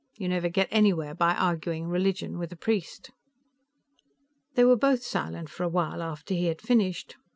[0.17, 3.11] You never get anywhere by arguing religion with a priest."
[4.55, 7.17] They were both silent for a while after he had finished.